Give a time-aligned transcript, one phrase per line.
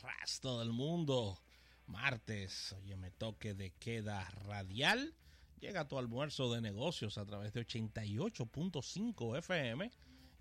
[0.00, 1.40] resto del mundo.
[1.86, 5.14] Martes, oye, me toque de queda radial.
[5.60, 9.90] Llega tu almuerzo de negocios a través de 88.5 FM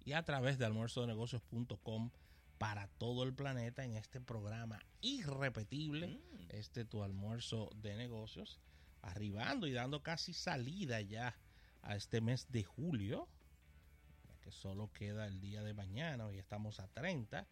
[0.04, 2.12] y a través de almuerzodenegocios.com
[2.58, 6.46] para todo el planeta en este programa irrepetible, mm.
[6.50, 8.60] este tu almuerzo de negocios,
[9.02, 11.38] arribando y dando casi salida ya
[11.82, 13.28] a este mes de julio,
[14.42, 17.48] que solo queda el día de mañana, hoy estamos a 30,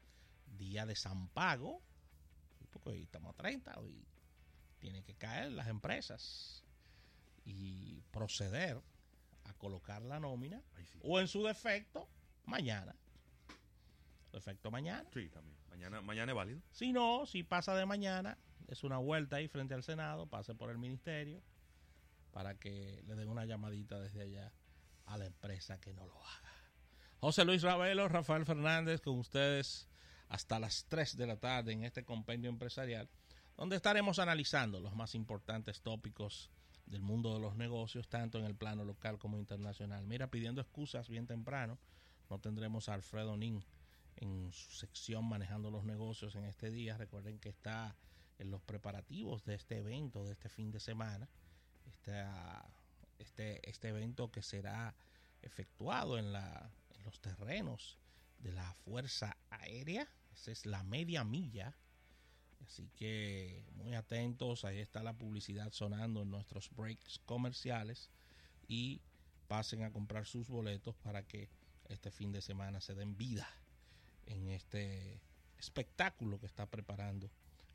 [0.57, 1.81] día de San Pago,
[2.79, 4.05] porque hoy estamos a 30, hoy
[4.79, 6.63] tiene que caer las empresas
[7.43, 8.81] y proceder
[9.43, 10.61] a colocar la nómina,
[11.01, 12.07] o en su defecto,
[12.45, 12.95] mañana
[14.37, 15.05] efecto mañana.
[15.13, 15.57] Sí, también.
[15.69, 16.61] Mañana, mañana es válido.
[16.71, 20.69] Si no, si pasa de mañana, es una vuelta ahí frente al Senado, pase por
[20.69, 21.41] el ministerio
[22.31, 24.51] para que le den una llamadita desde allá
[25.05, 26.51] a la empresa que no lo haga.
[27.19, 29.87] José Luis Ravelo, Rafael Fernández con ustedes
[30.29, 33.09] hasta las 3 de la tarde en este compendio empresarial,
[33.57, 36.49] donde estaremos analizando los más importantes tópicos
[36.85, 40.05] del mundo de los negocios, tanto en el plano local como internacional.
[40.05, 41.77] Mira, pidiendo excusas bien temprano,
[42.29, 43.63] no tendremos a Alfredo Nin
[44.17, 46.97] en su sección manejando los negocios en este día.
[46.97, 47.95] Recuerden que está
[48.37, 51.27] en los preparativos de este evento, de este fin de semana.
[53.17, 54.93] este, este evento que será
[55.41, 57.97] efectuado en, la, en los terrenos
[58.39, 60.07] de la Fuerza Aérea.
[60.35, 61.75] Esa es la media milla.
[62.65, 68.09] Así que muy atentos, ahí está la publicidad sonando en nuestros breaks comerciales
[68.67, 69.01] y
[69.47, 71.49] pasen a comprar sus boletos para que
[71.89, 73.47] este fin de semana se den vida
[74.25, 75.21] en este
[75.57, 77.29] espectáculo que está preparando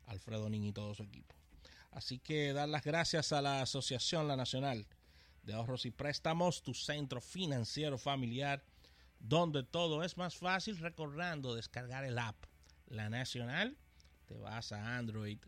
[0.07, 1.35] Alfredo Nin y todo su equipo.
[1.93, 4.87] Así que dar las gracias a la Asociación La Nacional
[5.45, 8.65] de Ahorros y Préstamos, tu centro financiero familiar,
[9.19, 12.50] donde todo es más fácil recordando descargar el app
[12.91, 13.77] La Nacional.
[14.27, 15.39] Te vas a Android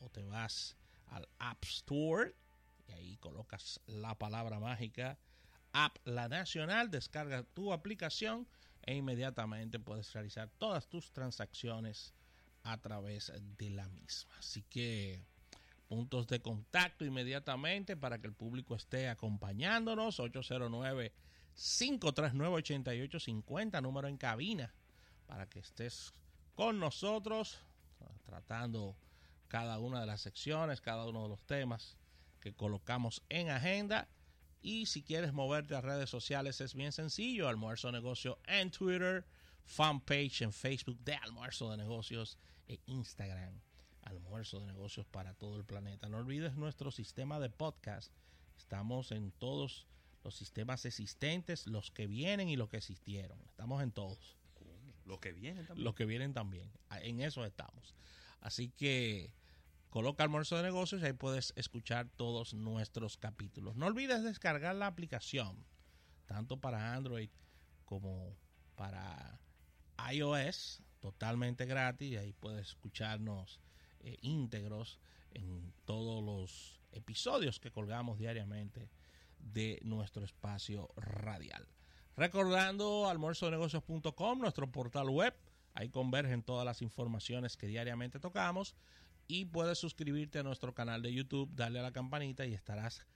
[0.00, 2.34] o te vas al App Store
[2.86, 5.18] y ahí colocas la palabra mágica
[5.72, 8.46] App La Nacional, descarga tu aplicación
[8.82, 12.14] e inmediatamente puedes realizar todas tus transacciones
[12.62, 14.34] a través de la misma.
[14.38, 15.22] Así que
[15.88, 20.20] puntos de contacto inmediatamente para que el público esté acompañándonos.
[20.20, 21.12] 809
[21.54, 24.72] 539 8850, número en cabina,
[25.26, 26.12] para que estés
[26.58, 27.60] con nosotros
[28.24, 28.96] tratando
[29.46, 31.96] cada una de las secciones, cada uno de los temas
[32.40, 34.08] que colocamos en agenda
[34.60, 39.24] y si quieres moverte a redes sociales es bien sencillo, Almuerzo Negocio en Twitter,
[39.66, 43.60] fanpage en Facebook de Almuerzo de Negocios e Instagram,
[44.02, 46.08] Almuerzo de Negocios para todo el planeta.
[46.08, 48.12] No olvides nuestro sistema de podcast.
[48.56, 49.86] Estamos en todos
[50.24, 53.40] los sistemas existentes, los que vienen y los que existieron.
[53.46, 54.37] Estamos en todos.
[55.08, 55.84] Los que vienen también.
[55.84, 56.70] Los que vienen también.
[57.02, 57.94] En eso estamos.
[58.40, 59.32] Así que
[59.90, 63.74] Coloca almuerzo de negocios y ahí puedes escuchar todos nuestros capítulos.
[63.76, 65.64] No olvides descargar la aplicación,
[66.26, 67.30] tanto para Android
[67.86, 68.36] como
[68.74, 69.40] para
[70.12, 72.12] iOS, totalmente gratis.
[72.12, 73.60] Y ahí puedes escucharnos
[74.00, 74.98] eh, íntegros
[75.30, 78.90] en todos los episodios que colgamos diariamente
[79.38, 81.66] de nuestro espacio radial.
[82.18, 85.32] Recordando almuerzonegocios.com, nuestro portal web,
[85.74, 88.74] ahí convergen todas las informaciones que diariamente tocamos
[89.28, 93.06] y puedes suscribirte a nuestro canal de YouTube, darle a la campanita y estarás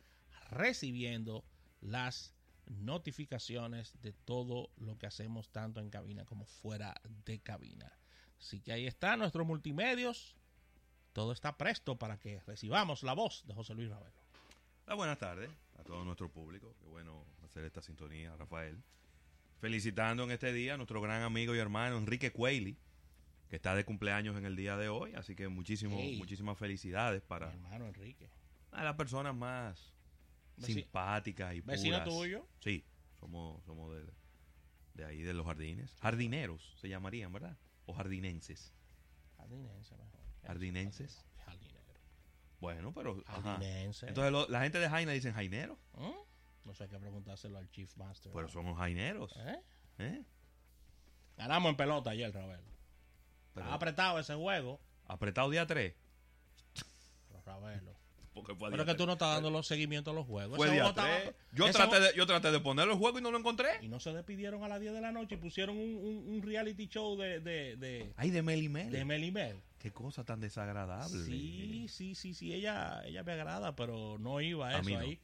[0.50, 1.44] recibiendo
[1.80, 2.32] las
[2.66, 7.98] notificaciones de todo lo que hacemos tanto en cabina como fuera de cabina.
[8.38, 10.36] Así que ahí está nuestros multimedios.
[11.12, 14.22] Todo está presto para que recibamos la voz de José Luis Ravelo.
[14.86, 16.75] Ah, buenas tardes a todo nuestro público.
[16.81, 18.83] Qué bueno hacer esta sintonía, Rafael.
[19.59, 22.77] Felicitando en este día a nuestro gran amigo y hermano Enrique Cueli
[23.53, 27.49] que está de cumpleaños en el día de hoy, así que muchísimo, muchísimas felicidades para
[27.49, 28.31] Mi hermano Enrique.
[28.71, 29.93] A las personas más
[30.56, 31.82] simpáticas y puras.
[31.82, 32.49] ¿Vecino tuyo?
[32.61, 32.82] Sí,
[33.21, 33.94] somos, somos
[34.94, 35.94] de, ahí, de los jardines.
[36.00, 37.59] Jardineros se llamarían, ¿verdad?
[37.84, 38.72] O jardinenses.
[39.37, 40.21] Jardinenses mejor.
[40.47, 41.26] Jardinenses.
[42.62, 43.17] Bueno, pero...
[44.03, 45.76] Entonces la gente de Jaina dicen jaineros.
[45.94, 46.12] ¿Mm?
[46.64, 48.31] No sé qué preguntárselo al Chief Master.
[48.32, 49.35] Pero somos jaineros.
[49.37, 49.61] ¿Eh?
[49.99, 50.25] ¿Eh?
[51.37, 52.62] Ganamos en pelota ayer, Ravelo.
[53.56, 54.81] Ha apretado ese juego.
[55.06, 55.93] ¿Apretado día 3?
[57.44, 57.92] Ravelo.
[58.34, 60.56] Pero es que tú no estás dando los seguimientos a los juegos.
[60.56, 60.84] Fue día
[61.52, 63.69] yo, traté de, yo traté de poner el juego y no lo encontré.
[63.82, 66.88] Y no se despidieron a las 10 de la noche y pusieron un, un, reality
[66.88, 68.12] show de, de, de...
[68.17, 68.90] Ay, de Mel Mel.
[68.90, 69.62] De Mel Mel.
[69.79, 71.25] Qué cosa tan desagradable.
[71.25, 72.55] Sí, sí, sí, sí.
[72.55, 75.20] Ella, ella me agrada, pero no iba a eso ahí.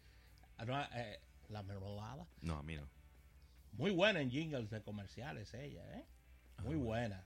[0.59, 2.27] Ah, eh, la mermelada.
[2.43, 2.89] No, a mí no.
[3.73, 6.05] Muy buena en jingles de comerciales ella, ¿eh?
[6.65, 7.25] Muy ah, buena.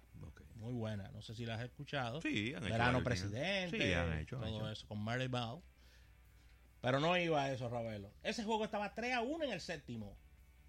[0.57, 1.11] muy buena.
[1.13, 2.21] No sé si la has escuchado.
[2.21, 4.71] Sí, han hecho Verano Presidente, Sí, han hecho, han todo hecho.
[4.71, 5.63] eso, con Mary Bell.
[6.83, 8.13] Pero no iba a eso, Ravelo.
[8.23, 10.15] Ese juego estaba 3 a 1 en el séptimo.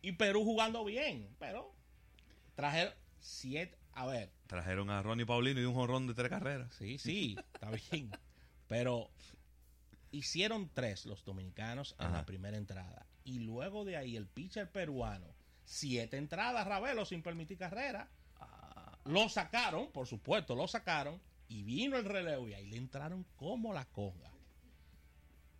[0.02, 1.36] Y Perú jugando bien.
[1.40, 1.74] Pero
[2.56, 3.78] trajeron 7.
[3.96, 6.74] A ver, Trajeron a Ronnie Paulino y un jonrón de tres carreras.
[6.76, 8.10] sí, sí, está bien.
[8.68, 9.10] Pero
[10.12, 12.18] hicieron tres los dominicanos en Ajá.
[12.18, 13.06] la primera entrada.
[13.24, 15.28] Y luego de ahí el pitcher peruano,
[15.66, 18.10] siete entradas, Ravelo, sin permitir carrera.
[18.40, 18.98] Ah.
[19.06, 21.20] Lo sacaron, por supuesto, lo sacaron.
[21.48, 24.32] Y vino el relevo y ahí le entraron como la conga.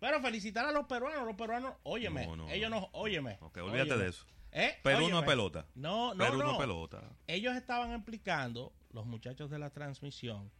[0.04, 2.90] Pero felicitar a los peruanos, los peruanos, óyeme, No, no, ellos no.
[2.92, 3.38] óyeme.
[3.40, 4.02] Ok, olvídate óyeme.
[4.04, 4.26] de eso.
[4.52, 4.74] ¿Eh?
[4.82, 5.66] Perú no es pelota.
[5.74, 7.02] No, no, Perú no pelota.
[7.26, 10.50] Ellos estaban explicando, los muchachos de la transmisión,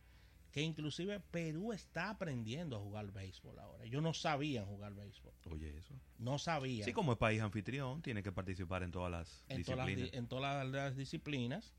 [0.51, 3.85] que inclusive Perú está aprendiendo a jugar béisbol ahora.
[3.85, 5.35] Ellos no sabían jugar béisbol.
[5.51, 5.93] Oye, eso.
[6.19, 6.87] No sabían.
[6.87, 10.13] Sí, como es país anfitrión, tiene que participar en todas las en todas, las, disciplinas.
[10.13, 11.75] di- en todas las disciplinas.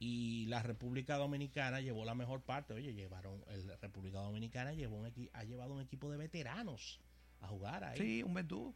[0.00, 2.72] Y la República Dominicana llevó la mejor parte.
[2.74, 7.00] Oye, llevaron, el República Dominicana llevó un equi- ha llevado un equipo de veteranos
[7.40, 7.98] a jugar ahí.
[7.98, 8.74] Sí, un Ventú.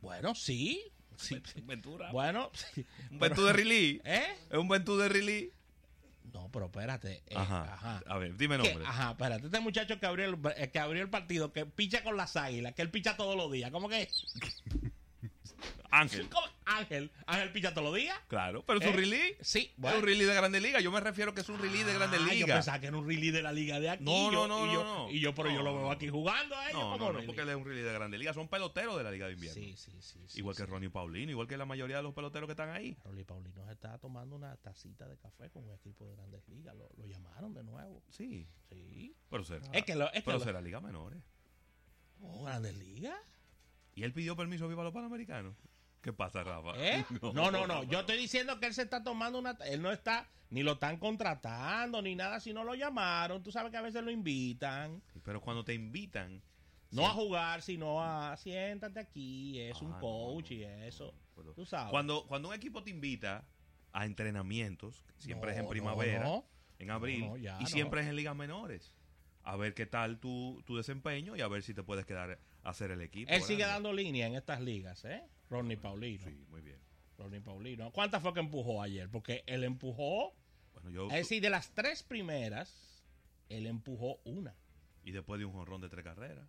[0.00, 0.82] Bueno, sí.
[1.16, 1.40] sí.
[1.56, 2.12] Un Ventura.
[2.12, 2.84] Bueno, sí.
[3.10, 4.00] Un Ventú de Riley.
[4.04, 4.24] ¿Eh?
[4.50, 5.50] Es un Ventú de Riley.
[6.32, 7.22] No, pero espérate.
[7.26, 7.72] eh, Ajá.
[7.72, 8.02] ajá.
[8.06, 8.84] A ver, dime Que- nombre.
[8.86, 12.16] ajá, espérate, este muchacho que abrió, el, eh, que abrió el partido, que picha con
[12.16, 13.70] las águilas, que él picha todos los días.
[13.70, 14.08] ¿Cómo que?
[15.90, 16.28] Ángel.
[16.28, 16.46] ¿Cómo?
[16.68, 18.18] Ángel, Ángel picha todos los días.
[18.28, 18.96] Claro, pero es un ¿Eh?
[18.96, 19.36] Riley.
[19.40, 20.80] Sí, Es un Riley de Grande Liga.
[20.80, 22.54] Yo me refiero que es un Riley de Grande Ah, Yo Liga.
[22.56, 24.02] pensaba que era un release de la liga de aquí.
[24.04, 25.10] No, yo, no, no, y yo, no, no.
[25.10, 27.26] Y yo, pero yo No, lo veo aquí jugando a ellos No, no, no, release.
[27.26, 28.34] porque él es un Riley de Grande Liga.
[28.34, 29.54] Son peloteros de la Liga de Invierno.
[29.62, 30.18] Sí, sí, sí.
[30.26, 30.68] sí, igual que sí.
[30.68, 32.96] Ronnie Paulino, igual que la mayoría de los peloteros que están ahí.
[33.04, 36.74] Rolly Paulino se está tomando una tacita de café con un equipo de grandes ligas.
[36.74, 38.02] Lo, lo llamaron de nuevo.
[38.10, 39.14] Sí, Sí.
[39.30, 41.22] pero será, Es que lo, es que pero lo- será Liga Menores.
[42.20, 43.16] Oh, grandes ligas.
[43.94, 45.54] ¿Y él pidió permiso viva los panamericanos?
[46.06, 46.70] ¿Qué pasa, Rafa?
[46.76, 47.04] ¿Eh?
[47.34, 47.82] No, no, no.
[47.82, 49.58] Yo estoy diciendo que él se está tomando una.
[49.66, 50.28] Él no está.
[50.50, 53.42] Ni lo están contratando, ni nada, si no lo llamaron.
[53.42, 55.02] Tú sabes que a veces lo invitan.
[55.24, 56.40] Pero cuando te invitan...
[56.92, 57.08] No Sí.
[57.08, 58.36] a jugar, sino a.
[58.36, 61.12] Siéntate aquí, es un Ah, coach no, y eso.
[61.56, 61.90] Tú sabes.
[61.90, 63.44] Cuando, cuando un equipo te invita
[63.92, 66.44] a entrenamientos, siempre es en primavera,
[66.78, 68.94] en abril, ya y siempre es en ligas menores.
[69.48, 72.68] A ver qué tal tu, tu desempeño y a ver si te puedes quedar a
[72.68, 73.30] hacer el equipo.
[73.32, 75.22] Él sigue dando línea en estas ligas, ¿eh?
[75.48, 76.24] Ronnie Paulino.
[76.24, 76.78] Sí, muy bien.
[77.16, 77.92] Ronnie Paulino.
[77.92, 79.08] ¿Cuántas fue que empujó ayer?
[79.08, 80.34] Porque él empujó.
[80.74, 83.04] Bueno, yo, Es decir, de las tres primeras,
[83.48, 84.54] él empujó una.
[85.04, 86.48] y después de un jonrón de tres carreras,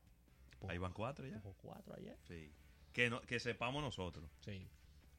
[0.53, 1.35] Empujó- ahí van cuatro ya.
[1.35, 2.17] Empujó cuatro ayer.
[2.27, 2.51] Sí.
[2.93, 4.27] Que, no, que sepamos nosotros.
[4.43, 4.67] Sí.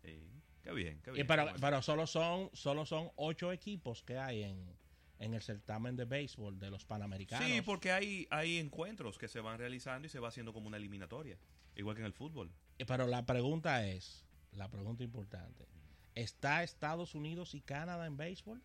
[0.03, 0.21] Sí.
[0.65, 1.27] Qué bien, qué Y bien.
[1.29, 4.77] pero, Bueno, pero solo son solo son ocho equipos que hay en,
[5.19, 7.47] en el certamen de béisbol de los panamericanos.
[7.47, 10.77] Sí, porque hay, hay encuentros que se van realizando y se va haciendo como una
[10.77, 11.39] eliminatoria.
[11.75, 12.51] Igual que en el fútbol.
[12.79, 15.67] Eh, Pero la pregunta es, la pregunta importante,
[16.15, 18.63] ¿está Estados Unidos y Canadá en béisbol?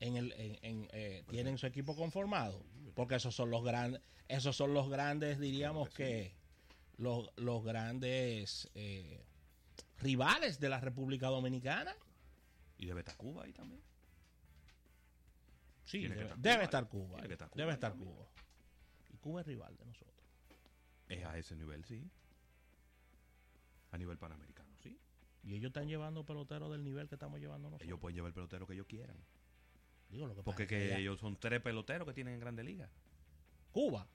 [0.00, 2.64] En el, en, en, eh, ¿Tienen su equipo conformado?
[2.94, 6.44] Porque esos son los grandes, esos son los grandes, diríamos Claro que que,
[6.96, 9.24] los, los grandes eh,
[9.98, 11.94] rivales de la República Dominicana.
[12.76, 13.80] Y debe estar Cuba ahí también.
[15.84, 17.14] Sí, debe, estar debe Cuba, estar Cuba.
[17.14, 17.94] tiene que estar Cuba Debe estar.
[17.94, 18.26] Cuba.
[19.12, 20.14] Y Cuba es rival de nosotros.
[21.08, 22.10] Es a ese nivel, sí.
[23.90, 24.98] A nivel panamericano, sí.
[25.42, 27.86] Y ellos están llevando peloteros del nivel que estamos llevando nosotros.
[27.86, 29.16] Ellos pueden llevar el pelotero que ellos quieran.
[30.08, 32.88] Digo, lo que Porque que ellos son tres peloteros que tienen en Grande Liga.
[33.72, 34.06] Cuba.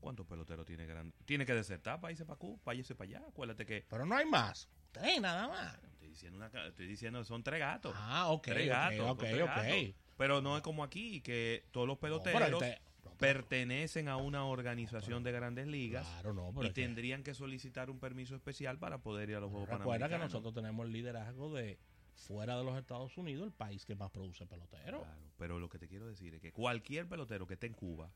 [0.00, 1.14] ¿Cuántos peloteros tiene Grande?
[1.24, 3.26] Tiene que desertar para irse para Cuba, para irse para allá.
[3.28, 3.84] Acuérdate que.
[3.88, 4.68] Pero no hay más.
[4.92, 5.74] Tres nada más.
[5.84, 7.92] Estoy diciendo, una estoy diciendo son tres gatos.
[7.96, 8.44] Ah, ok.
[8.44, 9.10] tres ok, gatos.
[9.10, 9.46] ok, ok.
[9.46, 9.94] gatos.
[10.16, 14.44] Pero no es como aquí, que todos los No, peloteros este- no, pertenecen a una
[14.46, 18.98] organización de grandes ligas Claro, no, pero y tendrían que solicitar un permiso especial para
[18.98, 21.78] poder ir a los Juegos Recuerda que nosotros tenemos el liderazgo de
[22.14, 25.02] fuera de los Estados Unidos, el país que más produce peloteros.
[25.02, 28.10] Claro, pero lo que te quiero decir es que cualquier pelotero que esté en Cuba,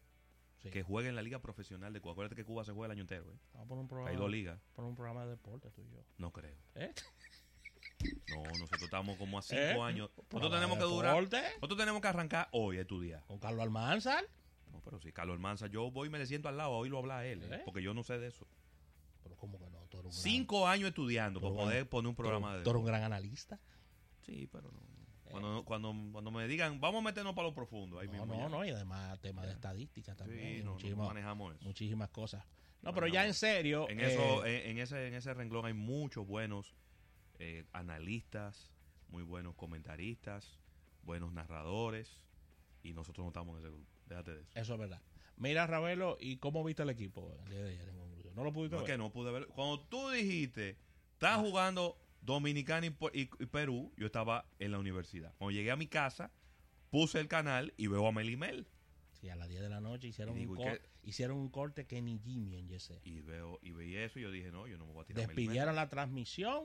[0.56, 0.70] Sí.
[0.70, 3.02] que juegue en la liga profesional de Cuba, acuérdate que Cuba se juega el año
[3.02, 3.38] entero, ¿eh?
[3.54, 5.90] Vamos a poner un programa, Hay dos ligas, poner un programa de deporte tú y
[5.90, 6.02] yo.
[6.18, 6.56] no creo.
[6.74, 6.92] ¿Eh?
[8.28, 9.80] No, nosotros estamos como a cinco ¿Eh?
[9.82, 10.10] años.
[10.32, 11.14] Nosotros tenemos que durar.
[11.22, 13.22] Nosotros tenemos que arrancar hoy a estudiar.
[13.26, 14.24] Con Carlos Almanzar.
[14.72, 16.98] No, pero si Carlos Almanza, yo voy y me le siento al lado a oírlo
[16.98, 17.48] hablar a él, ¿eh?
[17.56, 17.62] ¿Eh?
[17.64, 18.46] porque yo no sé de eso.
[19.22, 22.14] Pero como que no, tú eres un gran- Cinco años estudiando para poder poner un
[22.14, 22.64] tú programa eres- de.
[22.64, 23.58] Tú eres un gran analista.
[24.24, 24.80] Sí, pero no.
[24.80, 24.90] no.
[25.30, 28.26] Cuando, cuando, cuando me digan, vamos a meternos para lo profundo, ahí No, mismo.
[28.26, 28.48] no, ya.
[28.48, 30.58] no, y además temas de estadística también.
[30.58, 31.64] Sí, no, muchísimas, manejamos eso.
[31.64, 32.44] muchísimas cosas.
[32.82, 33.88] No, Manejamos pero ya en serio.
[33.88, 36.74] En, eh, eso, en, en ese, en ese renglón hay muchos buenos
[37.40, 38.70] eh, analistas,
[39.08, 40.58] muy buenos comentaristas,
[41.02, 42.22] buenos narradores,
[42.82, 43.90] y nosotros no estamos en ese grupo.
[44.06, 44.50] Déjate de eso.
[44.54, 45.02] Eso es verdad.
[45.36, 48.34] Mira, Ravelo, ¿y cómo viste el equipo el día de ayer en conclusión?
[48.34, 48.94] ¿No lo pudiste No es ver?
[48.94, 49.46] que no pude ver.
[49.48, 50.76] Cuando tú dijiste,
[51.14, 55.34] estás jugando Dominicana y, Pu- y- y Perú, yo estaba en la universidad.
[55.38, 56.30] Cuando llegué a mi casa,
[56.90, 58.66] puse el canal y veo a Melimel.
[59.12, 60.88] Sí, a las 10 de la noche hicieron, digo, un, ¿y cor- qué?
[61.02, 63.00] hicieron un corte que ni Jimmy en Yesé.
[63.04, 65.24] Y veo y veía eso y yo dije, no, yo no me voy a tirar
[65.24, 65.26] a.
[65.26, 66.64] Despidieron la transmisión.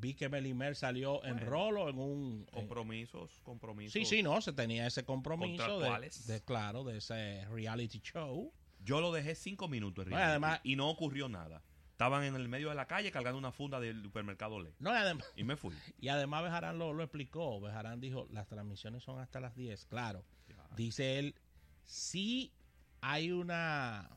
[0.00, 1.50] Vi que Melimer salió en Bueno.
[1.50, 2.46] rolo en un...
[2.46, 3.92] en- Compromisos, compromisos.
[3.92, 8.52] sí, sí, no, se tenía ese compromiso de, de, claro, de ese reality show.
[8.82, 11.62] Yo lo dejé cinco minutos en No, y reality, además- y no ocurrió nada.
[11.92, 14.72] Estaban en el medio de la calle cargando una funda del supermercado Le.
[14.78, 15.74] No, y además, Y me fui.
[16.00, 17.60] y además Bejarán lo, lo explicó.
[17.60, 19.84] Bejarán dijo, las transmisiones son hasta las 10.
[19.84, 20.24] Claro,
[20.76, 21.34] dice él,
[21.84, 22.54] si
[23.02, 24.08] hay una...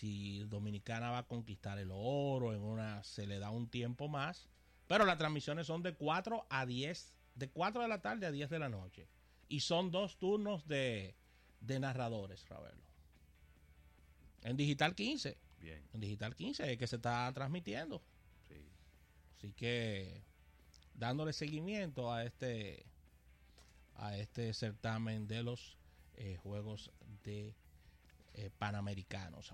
[0.00, 4.48] Si Dominicana va a conquistar el oro, en una se le da un tiempo más.
[4.86, 8.48] Pero las transmisiones son de 4 a 10, de 4 de la tarde a 10
[8.48, 9.06] de la noche.
[9.48, 11.14] Y son dos turnos de,
[11.60, 12.82] de narradores, Ravelo.
[14.42, 15.36] En Digital 15.
[15.60, 18.00] Bien, En Digital 15 es que se está transmitiendo.
[18.48, 18.54] sí.
[19.36, 20.22] Así que
[20.94, 22.86] dándole seguimiento a este
[23.96, 25.76] a este certamen de los
[26.16, 26.90] eh, juegos
[27.22, 27.54] de
[28.40, 29.52] eh, panamericanos.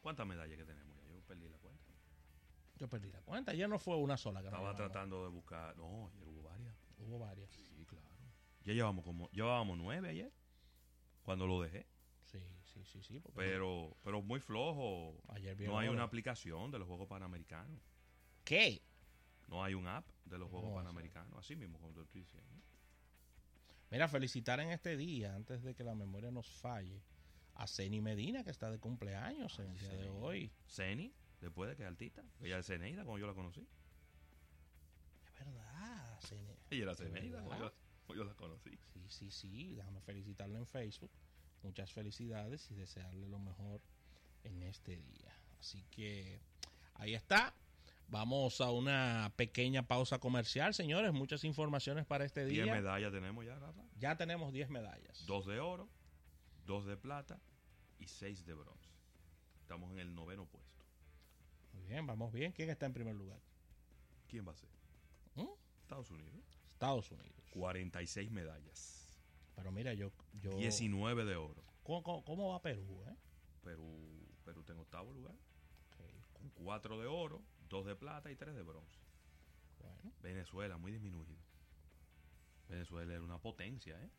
[0.00, 1.12] ¿Cuántas medallas que tenemos ya?
[1.12, 1.92] Yo perdí la cuenta.
[2.76, 3.52] Yo perdí la cuenta.
[3.52, 5.76] Ayer no fue una sola que Estaba tratando de buscar.
[5.76, 6.74] No, ayer hubo varias.
[6.98, 7.50] Hubo varias.
[7.50, 8.06] Sí, claro.
[8.64, 9.28] Ya llevamos como.
[9.30, 10.32] Llevábamos nueve ayer.
[11.22, 11.86] Cuando lo dejé.
[12.24, 13.22] Sí, sí, sí, sí.
[13.34, 15.20] Pero, pero muy flojo.
[15.28, 17.80] ayer No hay una aplicación de los Juegos Panamericanos.
[18.44, 18.82] ¿Qué?
[19.48, 20.76] No hay un app de los Juegos No.
[20.76, 21.38] Panamericanos.
[21.38, 22.54] Así mismo, como te estoy diciendo.
[23.90, 27.02] Mira, felicitar en este día, antes de que la memoria nos falle,
[27.58, 30.50] a Ceni Medina, que está de cumpleaños en el día de hoy.
[30.68, 32.22] Ceni, después de que es artista.
[32.40, 33.66] Ella es Ceneida, como yo la conocí.
[35.26, 36.56] Es verdad, Ceni.
[36.70, 37.72] Ella era Ceneida, como yo,
[38.06, 38.78] como yo la conocí.
[38.92, 39.74] Sí, sí, sí.
[39.74, 41.10] Déjame felicitarla en Facebook.
[41.64, 43.82] Muchas felicidades y desearle lo mejor
[44.44, 45.34] en este día.
[45.58, 46.40] Así que
[46.94, 47.52] ahí está.
[48.06, 51.12] Vamos a una pequeña pausa comercial, señores.
[51.12, 52.72] Muchas informaciones para este Diez día.
[52.72, 53.82] medallas tenemos ya, Rafa.
[53.98, 55.26] Ya tenemos 10 medallas.
[55.26, 55.88] Dos de oro,
[56.64, 57.40] dos de plata
[57.98, 58.90] y seis de bronce.
[59.60, 60.84] Estamos en el noveno puesto.
[61.72, 62.52] Muy bien, vamos bien.
[62.52, 63.40] ¿Quién está en primer lugar?
[64.28, 64.68] ¿Quién va a ser?
[65.34, 65.48] ¿Mm?
[65.82, 66.44] Estados Unidos.
[66.72, 67.44] Estados Unidos.
[67.50, 69.08] 46 medallas.
[69.54, 70.12] Pero mira, yo...
[70.40, 71.62] yo 19 de oro.
[71.82, 73.02] ¿cómo, cómo, cómo va Perú?
[73.06, 73.16] Eh?
[73.62, 75.34] Perú, Perú está en octavo lugar.
[76.32, 79.00] Con cuatro de oro, dos de plata y tres de bronce.
[79.80, 81.42] Bueno, Venezuela, muy disminuido.
[82.68, 84.10] Venezuela era una potencia, ¿eh?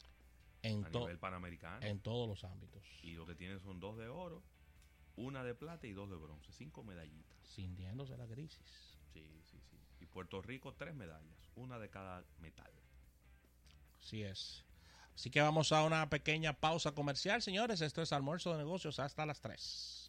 [0.62, 1.86] En, A nivel panamericano.
[1.86, 2.84] en todos los ámbitos.
[3.02, 4.44] Y lo que tiene son dos de oro,
[5.16, 6.52] una de plata y dos de bronce.
[6.52, 7.38] Cinco medallitas.
[7.44, 8.98] Sintiéndose la crisis.
[9.14, 9.78] Sí, sí, sí.
[10.00, 11.52] Y Puerto Rico, tres medallas.
[11.56, 12.72] Una de cada metal.
[14.00, 14.66] Así es.
[15.14, 17.82] Así que vamos a una pequeña pausa comercial, señores.
[17.82, 20.09] Esto es almuerzo de negocios hasta las 3.